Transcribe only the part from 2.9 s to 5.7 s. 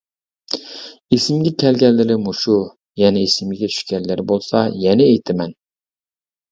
يەنە ئېسىمگە چۈشكەنلىرى بولسا يەنە ئېيتىمەن.